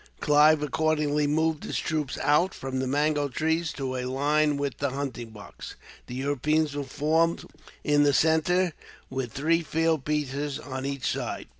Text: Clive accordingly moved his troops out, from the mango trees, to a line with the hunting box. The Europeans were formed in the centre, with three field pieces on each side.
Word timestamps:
Clive 0.19 0.63
accordingly 0.63 1.27
moved 1.27 1.63
his 1.63 1.77
troops 1.77 2.17
out, 2.23 2.55
from 2.55 2.79
the 2.79 2.87
mango 2.87 3.29
trees, 3.29 3.71
to 3.73 3.95
a 3.97 4.05
line 4.05 4.57
with 4.57 4.79
the 4.79 4.89
hunting 4.89 5.29
box. 5.29 5.75
The 6.07 6.15
Europeans 6.15 6.75
were 6.75 6.83
formed 6.83 7.45
in 7.83 8.01
the 8.01 8.11
centre, 8.11 8.73
with 9.11 9.31
three 9.31 9.61
field 9.61 10.03
pieces 10.03 10.57
on 10.57 10.87
each 10.87 11.05
side. 11.05 11.49